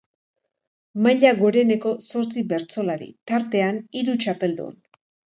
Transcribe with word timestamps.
Maila 1.07 1.33
goreneko 1.41 1.91
zortzi 2.05 2.43
bertsolari, 2.53 3.09
tartean 3.33 3.77
hiru 3.99 4.15
txapeldun. 4.25 4.73